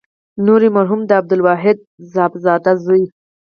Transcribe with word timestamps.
نوري 0.45 0.69
مرحوم 0.77 1.01
د 1.05 1.11
عبدالواحد 1.19 1.77
صاحبزاده 2.13 2.71
زوی. 2.83 3.03